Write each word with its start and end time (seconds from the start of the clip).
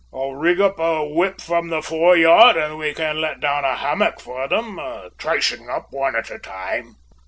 "I'll 0.11 0.33
rig 0.33 0.59
up 0.59 0.79
a 0.79 1.05
whip 1.05 1.39
from 1.39 1.67
the 1.69 1.83
foreyard 1.83 2.57
and 2.57 2.79
we 2.79 2.95
can 2.95 3.21
let 3.21 3.39
down 3.39 3.63
a 3.65 3.75
hammock 3.75 4.19
for 4.19 4.51
'em, 4.51 4.79
tricing 5.19 5.69
up 5.69 5.89
one 5.91 6.15
at 6.15 6.31
a 6.31 6.39
time." 6.39 6.95